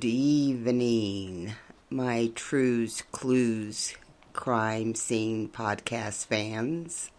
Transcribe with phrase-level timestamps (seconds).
[0.00, 1.52] Good evening,
[1.90, 3.94] my Trues Clues
[4.32, 7.10] crime scene podcast fans.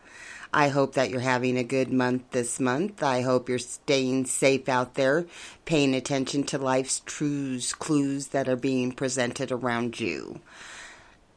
[0.52, 3.03] I hope that you're having a good month this month.
[3.03, 5.27] I hope you're staying safe out there,
[5.63, 10.39] paying attention to life's truths, clues that are being presented around you.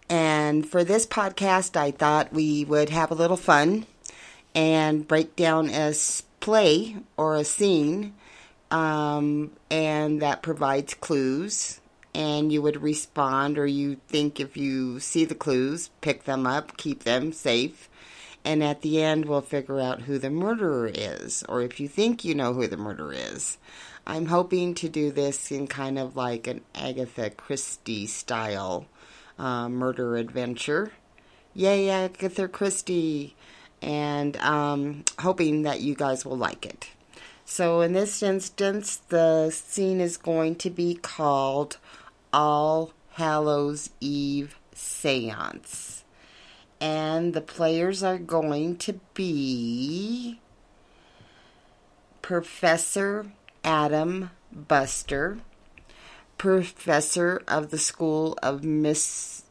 [0.09, 3.85] And for this podcast, I thought we would have a little fun
[4.55, 5.93] and break down a
[6.41, 8.15] play or a scene
[8.75, 11.81] um, and that provides clues.
[12.13, 16.77] And you would respond, or you think if you see the clues, pick them up,
[16.77, 17.89] keep them safe.
[18.45, 22.25] And at the end, we'll figure out who the murderer is, or if you think
[22.25, 23.59] you know who the murderer is.
[24.07, 28.87] I'm hoping to do this in kind of like an Agatha Christie style
[29.39, 30.93] uh, murder adventure.
[31.55, 33.35] Yay, Agatha Christie!
[33.81, 36.89] And um, hoping that you guys will like it.
[37.45, 41.77] So in this instance, the scene is going to be called
[42.33, 46.05] All Hallows Eve Seance.
[46.81, 50.41] And the players are going to be
[52.23, 53.27] Professor
[53.63, 55.39] Adam Buster,
[56.39, 59.43] Professor of the School of Miss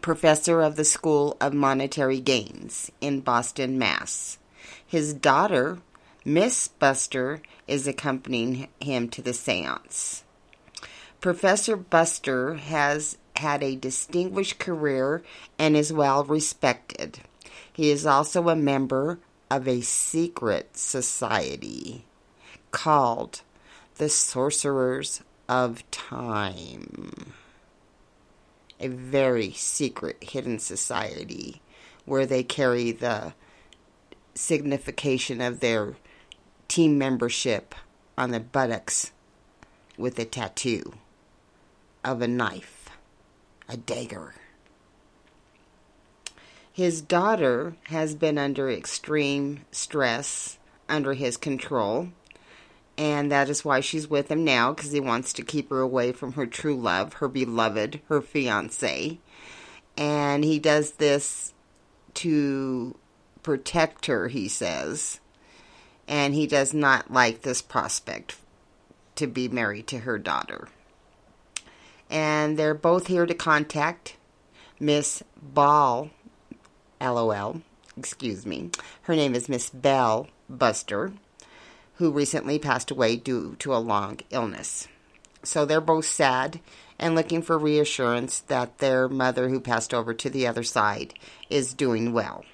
[0.00, 4.38] Professor of the School of Monetary Gains in Boston, Mass.
[4.86, 5.78] His daughter,
[6.24, 10.24] Miss Buster, is accompanying him to the seance.
[11.20, 15.22] Professor Buster has had a distinguished career
[15.58, 17.20] and is well respected.
[17.72, 19.18] He is also a member
[19.50, 22.04] of a secret society
[22.70, 23.42] called
[23.96, 27.32] the Sorcerers of Time.
[28.80, 31.60] A very secret, hidden society
[32.04, 33.34] where they carry the
[34.38, 35.96] signification of their
[36.68, 37.74] team membership
[38.16, 39.10] on the buttocks
[39.96, 40.94] with a tattoo
[42.04, 42.88] of a knife,
[43.68, 44.34] a dagger.
[46.72, 52.10] His daughter has been under extreme stress under his control,
[52.96, 56.12] and that is why she's with him now because he wants to keep her away
[56.12, 59.18] from her true love, her beloved, her fiance.
[59.96, 61.52] And he does this
[62.14, 62.94] to
[63.42, 65.20] protect her, he says.
[66.06, 68.36] And he does not like this prospect
[69.16, 70.68] to be married to her daughter.
[72.10, 74.16] And they're both here to contact
[74.80, 76.10] Miss Ball,
[77.00, 77.60] LOL,
[77.96, 78.70] excuse me.
[79.02, 81.12] Her name is Miss Bell Buster,
[81.96, 84.88] who recently passed away due to a long illness.
[85.42, 86.60] So they're both sad
[86.98, 91.14] and looking for reassurance that their mother, who passed over to the other side,
[91.50, 92.44] is doing well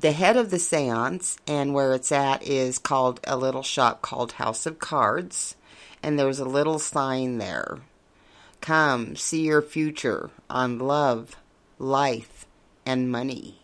[0.00, 4.32] the head of the seance and where it's at is called a little shop called
[4.32, 5.56] House of Cards.
[6.02, 7.80] And there's a little sign there.
[8.62, 11.36] Come, see your future on love,
[11.78, 12.46] life,
[12.86, 13.60] and money.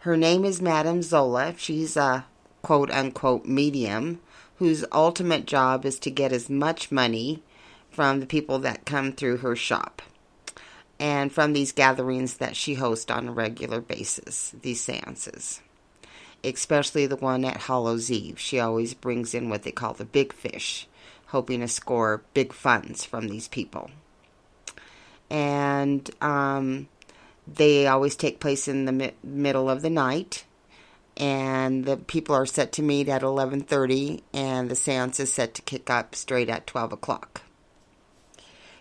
[0.00, 1.56] Her name is Madame Zorba.
[1.56, 2.26] She's a
[2.62, 4.20] quote unquote medium
[4.56, 7.42] whose ultimate job is to get as much money
[7.90, 10.02] from the people that come through her shop
[11.02, 15.60] and from these gatherings that she hosts on a regular basis, these seances.
[16.44, 18.38] Especially the one at Hallows Eve.
[18.38, 20.86] She always brings in what they call the big fish,
[21.26, 23.90] hoping to score big funds from these people.
[25.28, 26.86] And um,
[27.52, 30.44] they always take place in the mi- middle of the night
[31.16, 35.62] and the people are set to meet at 11.30 and the seance is set to
[35.62, 37.42] kick up straight at 12 o'clock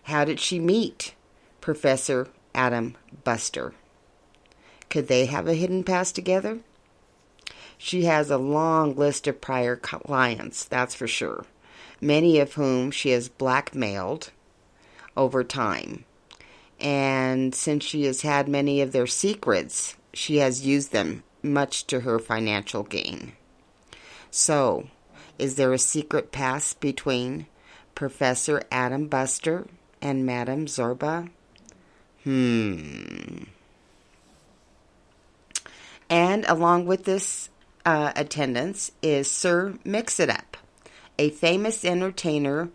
[0.03, 1.13] how did she meet
[1.61, 3.73] Professor Adam Buster.
[4.89, 6.59] Could they have a hidden past together?
[7.77, 11.45] She has a long list of prior clients, that's for sure,
[12.01, 14.31] many of whom she has blackmailed
[15.15, 16.05] over time.
[16.79, 22.01] And since she has had many of their secrets, she has used them much to
[22.01, 23.33] her financial gain.
[24.29, 24.87] So,
[25.37, 27.45] is there a secret past between
[27.95, 29.67] Professor Adam Buster
[30.01, 31.29] and Madame Zorba?
[32.23, 33.43] Hmm.
[36.09, 37.49] And along with this
[37.85, 40.57] uh, attendance is Sir Mix-It-Up,
[41.17, 42.69] a famous entertainer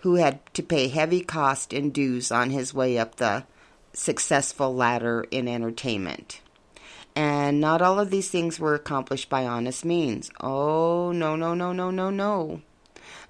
[0.00, 3.44] who had to pay heavy cost and dues on his way up the
[3.92, 6.40] successful ladder in entertainment.
[7.14, 10.30] And not all of these things were accomplished by honest means.
[10.40, 12.62] Oh, no, no, no, no, no, no.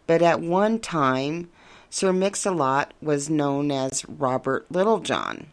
[0.07, 1.51] But at one time,
[1.93, 5.49] Sir Mix-a-Lot was known as Robert Littlejohn,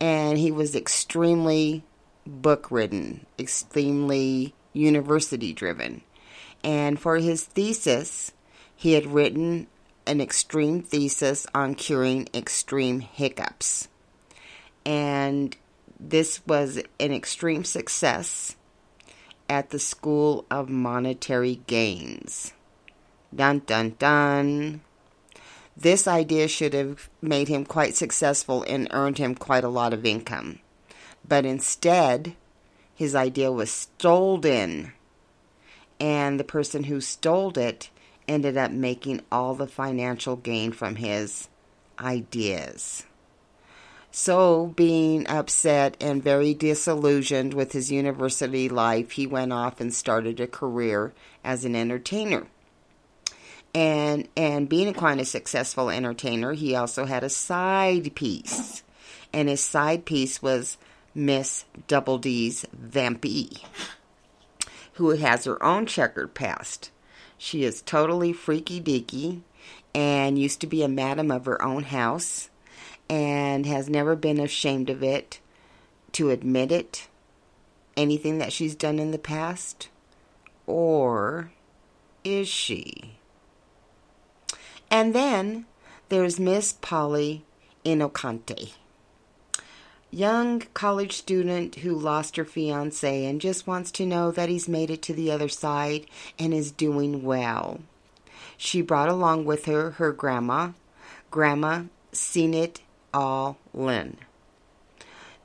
[0.00, 1.84] and he was extremely
[2.26, 6.00] book ridden, extremely university driven.
[6.64, 8.32] And for his thesis,
[8.74, 9.66] he had written
[10.06, 13.88] an extreme thesis on curing extreme hiccups.
[14.86, 15.54] And
[15.98, 18.56] this was an extreme success
[19.48, 22.54] at the School of Monetary Gains.
[23.34, 24.80] Dun dun dun.
[25.80, 30.04] This idea should have made him quite successful and earned him quite a lot of
[30.04, 30.58] income.
[31.26, 32.36] But instead,
[32.94, 34.92] his idea was stolen.
[35.98, 37.88] And the person who stole it
[38.28, 41.48] ended up making all the financial gain from his
[41.98, 43.04] ideas.
[44.12, 50.40] So, being upset and very disillusioned with his university life, he went off and started
[50.40, 52.48] a career as an entertainer.
[53.74, 58.82] And and being a quite a successful entertainer, he also had a side piece.
[59.32, 60.76] And his side piece was
[61.14, 63.64] Miss Double D's Vampy,
[64.94, 66.90] who has her own checkered past.
[67.38, 69.42] She is totally freaky deaky
[69.94, 72.50] and used to be a madam of her own house
[73.08, 75.40] and has never been ashamed of it
[76.12, 77.08] to admit it,
[77.96, 79.88] anything that she's done in the past?
[80.66, 81.50] Or
[82.24, 83.18] is she?
[84.90, 85.66] And then
[86.08, 87.44] there's Miss Polly
[87.84, 88.72] Inocante
[90.10, 94.90] young college student who lost her fiance and just wants to know that he's made
[94.90, 96.06] it to the other side
[96.38, 97.80] and is doing well.
[98.56, 100.70] She brought along with her her grandma,
[101.30, 102.80] Grandma Seen It
[103.14, 104.16] All Lynn.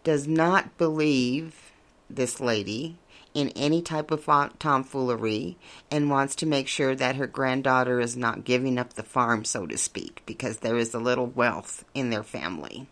[0.04, 1.72] Does not believe
[2.10, 2.98] this lady
[3.36, 4.26] in any type of
[4.58, 5.58] tomfoolery
[5.92, 9.68] and wants to make sure that her granddaughter is not giving up the farm, so
[9.68, 12.88] to speak, because there is a little wealth in their family.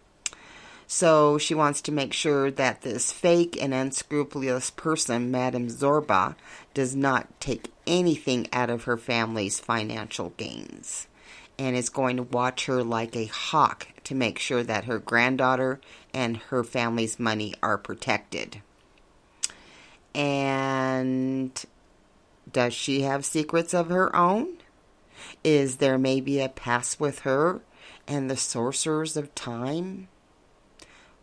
[0.85, 6.35] So she wants to make sure that this fake and unscrupulous person, Madame Zorba,
[6.73, 11.07] does not take anything out of her family's financial gains
[11.57, 15.79] and is going to watch her like a hawk to make sure that her granddaughter
[16.13, 18.61] and her family's money are protected.
[20.15, 21.65] And
[22.51, 24.57] does she have secrets of her own?
[25.43, 27.61] Is there maybe a past with her
[28.07, 30.07] and the sorcerers of time?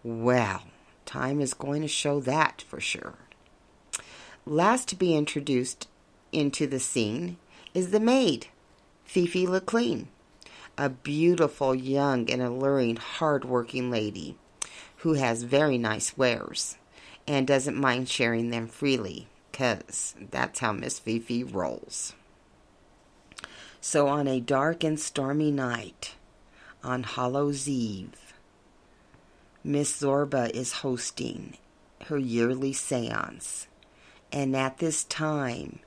[0.03, 0.65] Well,
[1.05, 3.15] time is going to show that for sure.
[4.47, 5.87] Last to be introduced
[6.33, 7.37] into the scene
[7.75, 8.47] is the maid,
[9.05, 10.07] Fifi LeClean,
[10.79, 14.37] a beautiful, young, and alluring, hard-working lady
[14.99, 16.77] who has very nice wares
[17.27, 22.15] and doesn't mind sharing them freely, because that's how Miss Fifi rolls.
[23.81, 26.15] So, on a dark and stormy night,
[26.83, 28.35] on Hallows Eve,
[29.63, 31.57] Miss Zorba is hosting
[32.07, 33.67] her yearly seance.
[34.33, 35.81] And at this time,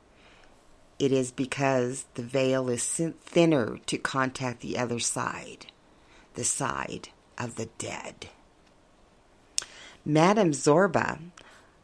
[0.99, 5.67] it is because the veil is thinner to contact the other side,
[6.35, 8.29] the side of the dead.
[10.05, 11.19] Madame Zorba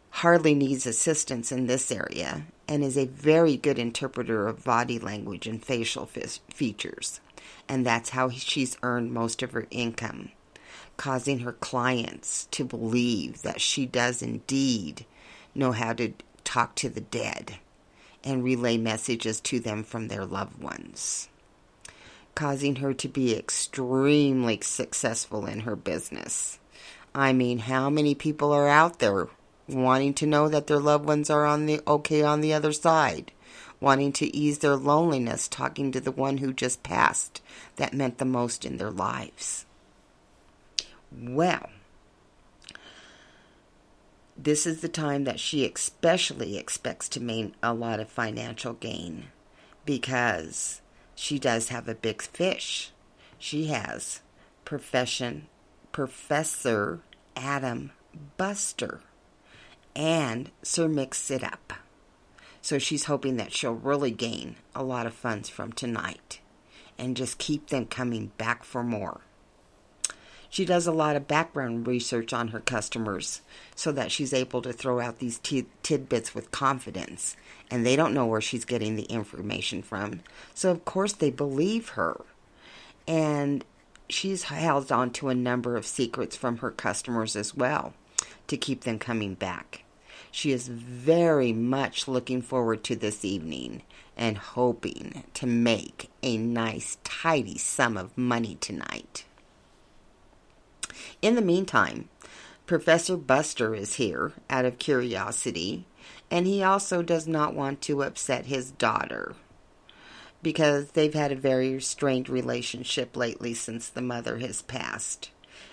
[0.09, 5.47] hardly needs assistance in this area and is a very good interpreter of body language
[5.47, 7.19] and facial features.
[7.67, 10.31] And that's how she's earned most of her income
[10.99, 15.05] causing her clients to believe that she does indeed
[15.55, 16.11] know how to
[16.43, 17.57] talk to the dead
[18.21, 21.29] and relay messages to them from their loved ones,
[22.35, 26.59] causing her to be extremely successful in her business.
[27.13, 29.27] I mean, how many people are out there
[29.67, 33.31] wanting to know that their loved ones are on the okay on the other side?
[33.79, 37.41] Wanting to ease their loneliness, talking to the one who just passed
[37.77, 39.65] that meant the most in their lives.
[41.11, 41.69] Well,
[44.37, 49.25] this is the time that she especially expects to make a lot of financial gain
[49.85, 50.81] because
[51.15, 52.91] she does have a big fish.
[53.37, 54.21] She has
[54.63, 55.47] profession
[55.91, 57.01] Professor
[57.35, 57.91] Adam
[58.37, 59.01] Buster
[59.95, 61.73] and Sir Mix It Up.
[62.61, 66.39] So she's hoping that she'll really gain a lot of funds from tonight
[66.97, 69.21] and just keep them coming back for more.
[70.49, 73.41] She does a lot of background research on her customers
[73.75, 77.35] so that she's able to throw out these t- tidbits with confidence.
[77.69, 80.21] And they don't know where she's getting the information from.
[80.55, 82.25] So, of course, they believe her.
[83.07, 83.63] And
[84.09, 87.93] she's held on to a number of secrets from her customers as well
[88.47, 89.83] to keep them coming back.
[90.31, 93.83] She is very much looking forward to this evening
[94.17, 99.25] and hoping to make a nice, tidy sum of money tonight.
[101.21, 102.09] In the meantime,
[102.65, 105.85] Professor Buster is here out of curiosity
[106.31, 109.33] And he also does not want to upset his daughter
[110.41, 115.31] because they've had a very strained relationship lately since the mother has passed.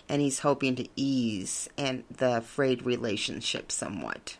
[0.08, 4.36] And he's hoping to ease and the frayed relationship somewhat.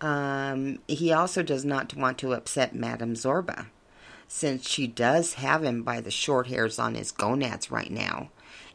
[0.00, 3.66] Um, he also does not want to upset Madame Zorba,
[4.28, 8.30] since she does have him by the short hairs on his gonads right now,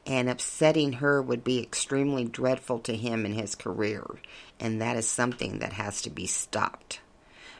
[0.05, 4.05] and upsetting her would be extremely dreadful to him in his career,
[4.60, 7.00] and that is something that has to be stopped.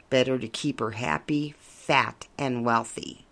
[0.10, 3.26] Better to keep her happy, fat, and wealthy.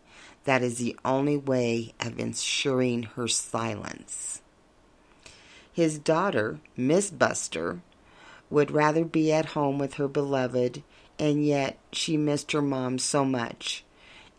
[0.43, 4.41] That is the only way of ensuring her silence.
[5.71, 7.81] His daughter, Miss Buster,
[8.49, 10.83] would rather be at home with her beloved,
[11.17, 13.85] and yet she missed her mom so much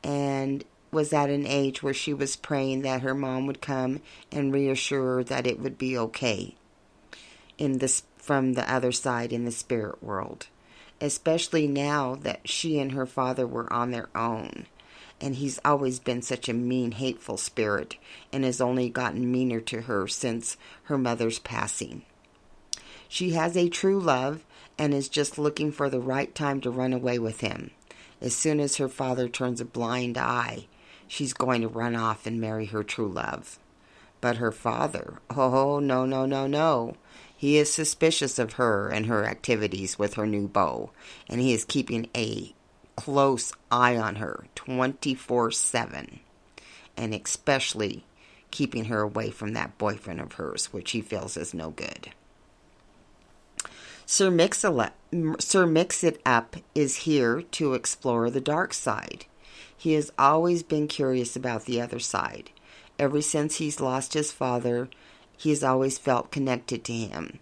[0.04, 4.00] and was at an age where she was praying that her mom would come
[4.30, 6.54] and reassure her that it would be okay
[7.56, 10.48] in this from the other side in the spirit world
[11.02, 14.66] especially now that she and her father were on their own
[15.20, 17.96] and he's always been such a mean hateful spirit
[18.32, 22.02] and has only gotten meaner to her since her mother's passing
[23.08, 24.42] she has a true love
[24.78, 27.70] and is just looking for the right time to run away with him
[28.22, 30.66] as soon as her father turns a blind eye
[31.12, 33.58] she's going to run off and marry her true love.
[34.22, 36.96] But her father, oh, no, no, no, no.
[37.42, 40.92] He is suspicious of her and her activities with her new beau,
[41.28, 42.54] and he is keeping a
[42.94, 46.20] close eye on her 24 7,
[46.96, 48.04] and especially
[48.52, 52.10] keeping her away from that boyfriend of hers, which he feels is no good.
[54.06, 59.26] Sir Mix It Up is here to explore the dark side.
[59.76, 62.50] He has always been curious about the other side.
[63.00, 64.88] Ever since he's lost his father,
[65.42, 67.40] he has always felt connected to him.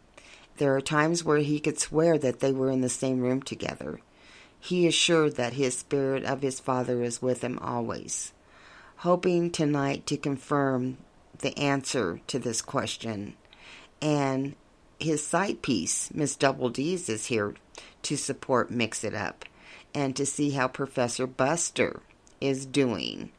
[0.56, 4.00] There are times where he could swear that they were in the same room together.
[4.58, 8.32] He is sure that his spirit of his father is with him always.
[8.98, 10.96] Hoping tonight to confirm
[11.40, 13.34] the answer to this question.
[14.00, 14.54] And
[14.98, 17.54] his side piece, Miss Double D's, is here
[18.04, 19.44] to support Mix It Up
[19.94, 22.00] and to see how Professor Buster
[22.40, 23.30] is doing.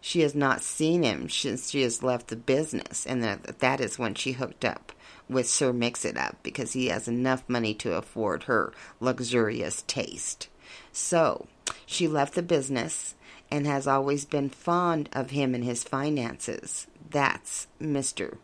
[0.00, 3.98] She has not seen him since she has left the business, and that, that is
[3.98, 4.92] when she hooked up
[5.28, 10.48] with Sir Mix It Up because he has enough money to afford her luxurious taste.
[10.92, 11.46] So,
[11.86, 13.14] she left the business
[13.50, 16.86] and has always been fond of him and his finances.
[17.10, 18.38] That's Mr.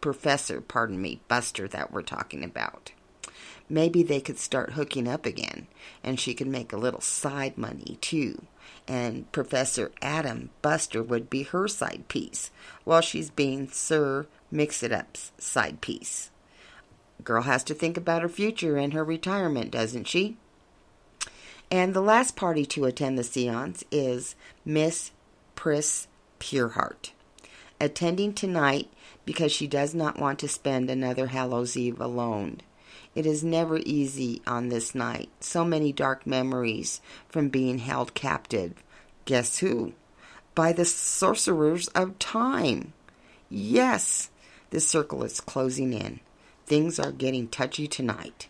[0.00, 2.92] Professor, pardon me, Buster that we're talking about.
[3.68, 5.66] Maybe they could start hooking up again,
[6.04, 8.46] and she could make a little side money too
[8.86, 12.50] and Professor Adam Buster would be her side piece,
[12.84, 16.30] while she's being Sir Mix It Up's side piece.
[17.24, 20.36] Girl has to think about her future and her retirement, doesn't she?
[21.70, 25.12] And the last party to attend the seance is Miss
[25.54, 27.12] Pris Pureheart,
[27.80, 28.90] attending tonight
[29.24, 32.60] because she does not want to spend another Hallows Eve alone.
[33.14, 35.28] It is never easy on this night.
[35.40, 38.82] So many dark memories from being held captive.
[39.26, 39.92] Guess who?
[40.54, 42.94] By the sorcerers of time.
[43.50, 44.30] Yes,
[44.70, 46.20] the circle is closing in.
[46.64, 48.48] Things are getting touchy tonight.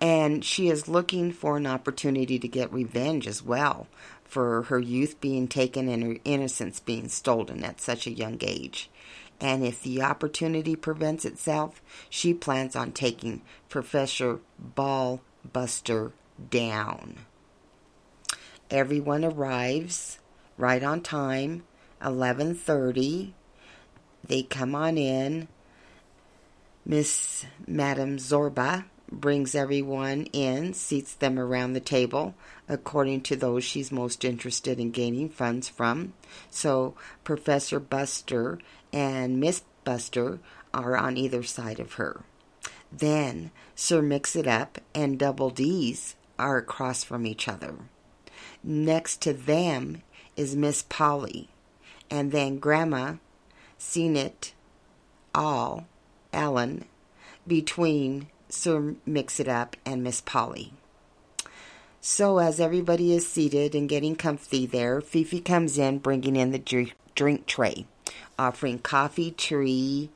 [0.00, 3.86] And she is looking for an opportunity to get revenge as well
[4.24, 8.90] for her youth being taken and her innocence being stolen at such a young age
[9.42, 14.38] and if the opportunity presents itself, she plans on taking Professor
[14.76, 16.12] Ballbuster
[16.48, 17.18] down.
[18.70, 20.20] Everyone arrives
[20.56, 21.64] right on time,
[22.00, 23.34] 11:30.
[24.24, 25.48] They come on in.
[26.86, 32.34] Miss Madame Zorba brings everyone in, seats them around the table
[32.68, 36.14] according to those she's most interested in gaining funds from.
[36.48, 36.94] So
[37.24, 38.58] Professor Buster
[38.92, 40.38] and Miss Buster
[40.74, 42.22] are on either side of her.
[42.90, 47.74] Then Sir Mix It Up and Double D's are across from each other.
[48.62, 50.02] Next to them
[50.36, 51.48] is Miss Polly,
[52.10, 53.14] and then Grandma,
[53.78, 54.52] seen it
[55.34, 55.86] all,
[56.32, 56.84] Ellen,
[57.46, 60.72] between Sir Mix It Up and Miss Polly.
[62.00, 66.90] So, as everybody is seated and getting comfy there, Fifi comes in bringing in the
[67.14, 67.86] drink tray
[68.42, 70.10] offering coffee, tea,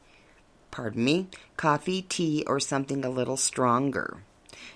[0.72, 4.18] pardon me, coffee, tea, or something a little stronger.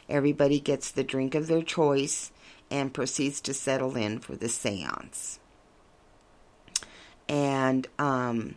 [0.08, 2.30] Everybody gets the drink of their choice
[2.70, 5.40] and proceeds to settle in for the seance.
[7.28, 8.54] And um,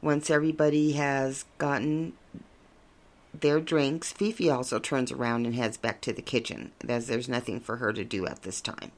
[0.00, 2.12] once everybody has gotten
[3.38, 7.58] their drinks, Fifi also turns around and heads back to the kitchen, as there's nothing
[7.58, 8.92] for her to do at this time.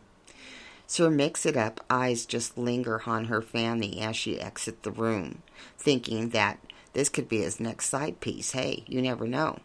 [0.86, 5.42] Sir Mix-It-Up eyes just linger on her Fanny as she exits the room,
[5.78, 6.58] thinking that
[6.92, 8.52] this could be his next side piece.
[8.52, 9.58] Hey, you never know.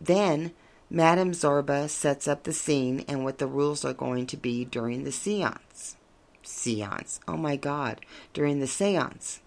[0.00, 0.52] Then
[0.90, 5.04] Madame Zorba sets up the scene and what the rules are going to be during
[5.04, 5.96] the seance.
[6.42, 7.20] Seance.
[7.26, 8.04] Oh my God.
[8.32, 9.40] During the seance.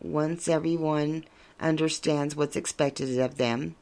[0.00, 1.24] Once everyone
[1.58, 3.76] understands what's expected of them,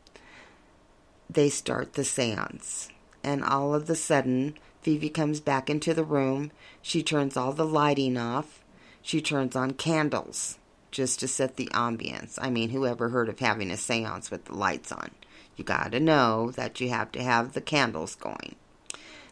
[1.29, 2.89] they start the seance.
[3.23, 6.53] And all of a sudden, Fifi comes back into the room.
[6.81, 8.65] She turns all the lighting off.
[9.03, 10.59] She turns on candles
[10.91, 12.39] just to set the ambience.
[12.41, 15.11] I mean, whoever heard of having a seance with the lights on?
[15.57, 18.57] You gotta know that you have to have the candles going.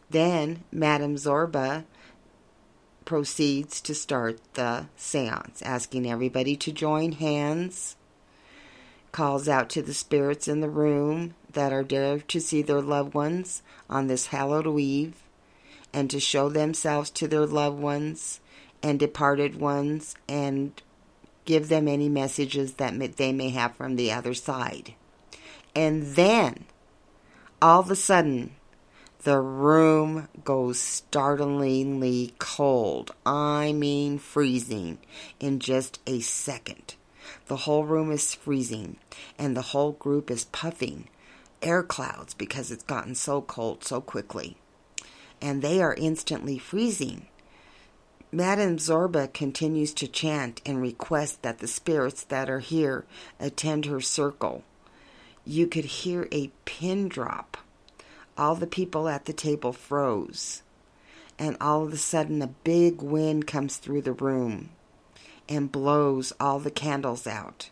[0.09, 1.85] Then Madame Zorba
[3.05, 7.95] proceeds to start the seance, asking everybody to join hands,
[9.11, 13.15] calls out to the spirits in the room that are there to see their loved
[13.15, 15.15] ones on this hallowed eve
[15.93, 18.39] and to show themselves to their loved ones
[18.81, 20.81] and departed ones and
[21.45, 24.93] give them any messages that they may have from the other side.
[25.75, 26.65] And then,
[27.61, 28.55] all of a sudden,
[29.23, 33.13] the room goes startlingly cold.
[33.25, 34.99] I mean, freezing
[35.39, 36.95] in just a second.
[37.47, 38.97] The whole room is freezing,
[39.37, 41.09] and the whole group is puffing
[41.61, 44.57] air clouds because it's gotten so cold so quickly.
[45.41, 47.27] And they are instantly freezing.
[48.31, 53.05] Madame Zorba continues to chant and request that the spirits that are here
[53.39, 54.63] attend her circle
[55.49, 57.57] you could hear a pin drop.
[58.37, 60.61] All the people at the table froze.
[61.39, 64.69] And all of a sudden, a big wind comes through the room
[65.47, 67.71] and blows all the candles out.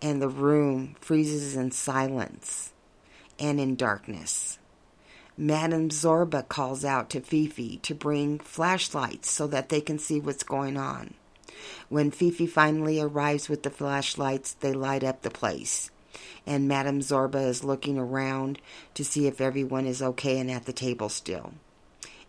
[0.00, 2.72] And the room freezes in silence
[3.38, 4.58] and in darkness.
[5.36, 10.42] Madame Zorba calls out to Fifi to bring flashlights so that they can see what's
[10.42, 11.14] going on.
[11.88, 15.90] When Fifi finally arrives with the flashlights, they light up the place
[16.46, 18.60] and Madame Zorba is looking around
[18.94, 21.52] to see if everyone is okay and at the table still.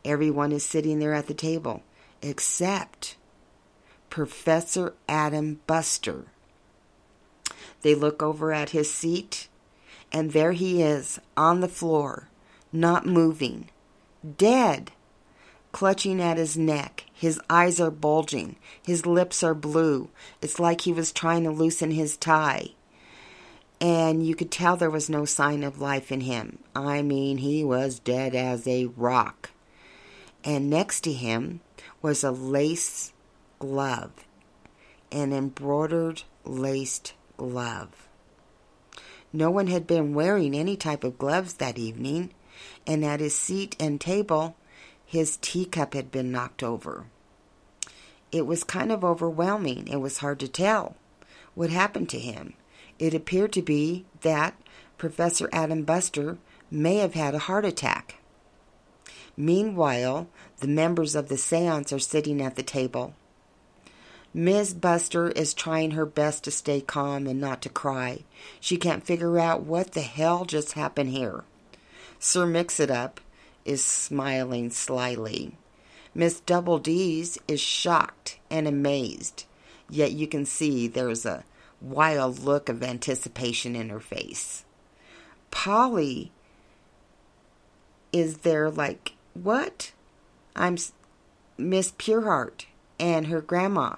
[0.06, 1.84] Everyone is sitting there at the table
[2.22, 3.16] except
[4.10, 6.26] Professor Adam Buster.
[7.82, 9.48] They look over at his seat,
[10.12, 12.30] and there he is on the floor,
[12.74, 13.70] not moving,
[14.38, 14.92] dead,
[15.72, 17.06] clutching at his neck.
[17.14, 20.10] His eyes are bulging, his lips are blue.
[20.42, 22.72] It's like he was trying to loosen his tie
[23.84, 26.60] and you could tell there was no sign of life in him.
[26.74, 29.52] I mean, he was dead as a rock.
[30.42, 31.60] And next to him
[32.02, 33.12] was a lace
[33.60, 34.12] glove,
[35.12, 38.08] an embroidered laced glove.
[39.34, 42.34] No one had been wearing any type of gloves that evening,
[42.86, 44.56] and at his seat and table,
[45.06, 47.06] his teacup had been knocked over.
[48.32, 49.88] It was kind of overwhelming.
[49.88, 50.96] It was hard to tell
[51.54, 52.54] what happened to him.
[52.98, 54.56] It appeared to be that
[54.98, 56.38] Professor Adam Buster
[56.72, 58.16] may have had a heart attack.
[59.38, 60.28] Meanwhile,
[60.60, 63.14] the members of the seance are sitting at the table.
[64.34, 68.24] Miss Buster is trying her best to stay calm and not to cry.
[68.60, 71.44] She can't figure out what the hell just happened here.
[72.26, 73.20] Sir Mix-It-Up
[73.66, 75.58] is smiling slyly.
[76.16, 79.44] Miss Double D's is shocked and amazed,
[79.90, 81.44] yet you can see there's a
[81.82, 84.64] wild look of anticipation in her face.
[85.52, 86.32] Polly
[88.14, 89.92] is there like, what?
[90.56, 90.78] I'm
[91.58, 92.68] Miss Pureheart
[93.02, 93.98] and her grandma,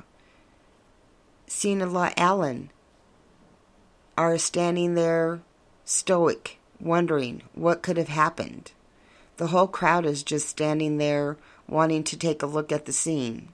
[1.46, 2.72] Sina La Allen,
[4.18, 5.42] are standing there
[5.84, 8.72] stoic, wondering what could have happened.
[9.38, 13.50] The whole crowd is just standing there wanting to take a look at the scene.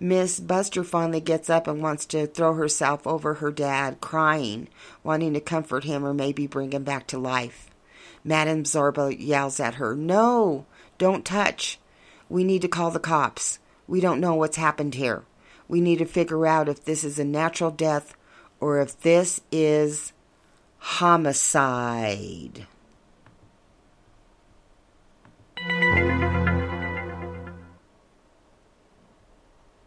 [0.00, 4.66] Miss Buster finally gets up and wants to throw herself over her dad, crying,
[5.04, 7.70] wanting to comfort him or maybe bring him back to life.
[8.24, 10.66] Madame Zorba yells at her, No,
[10.98, 11.78] don't touch.
[12.28, 13.60] We need to call the cops.
[13.86, 15.22] We don't know what's happened here.
[15.68, 18.16] We need to figure out if this is a natural death
[18.58, 20.12] or if this is
[20.82, 22.66] homicide.